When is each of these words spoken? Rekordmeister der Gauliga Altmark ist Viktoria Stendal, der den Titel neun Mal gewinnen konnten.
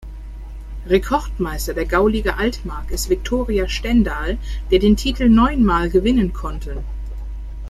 Rekordmeister 0.89 1.75
der 1.75 1.85
Gauliga 1.85 2.31
Altmark 2.33 2.89
ist 2.89 3.11
Viktoria 3.11 3.67
Stendal, 3.69 4.39
der 4.71 4.79
den 4.79 4.97
Titel 4.97 5.29
neun 5.29 5.63
Mal 5.63 5.91
gewinnen 5.91 6.33
konnten. 6.33 6.79